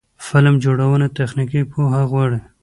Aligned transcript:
فلم 0.27 0.55
جوړونه 0.63 1.05
تخنیکي 1.17 1.61
پوهه 1.71 2.01
غواړي. 2.11 2.39